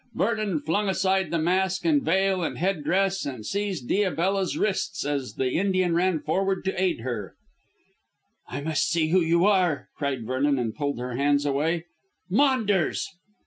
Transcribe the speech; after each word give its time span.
Vernon 0.15 0.59
flung 0.61 0.89
aside 0.89 1.29
the 1.29 1.37
mask 1.37 1.85
and 1.85 2.01
veil 2.01 2.41
and 2.41 2.57
head 2.57 2.83
dress 2.83 3.23
and 3.23 3.45
seized 3.45 3.87
Diabella's 3.87 4.57
wrists 4.57 5.05
as 5.05 5.35
the 5.35 5.51
Indian 5.51 5.93
ran 5.93 6.19
forward 6.19 6.65
to 6.65 6.81
aid 6.81 7.01
her. 7.01 7.35
"I 8.47 8.61
must 8.61 8.89
see 8.89 9.09
who 9.09 9.21
you 9.21 9.45
are," 9.45 9.89
cried 9.95 10.25
Vernon 10.25 10.57
and 10.57 10.73
pulled 10.73 10.97
her 10.97 11.15
hands 11.17 11.45
away. 11.45 11.85
"Maunders!" 12.31 13.07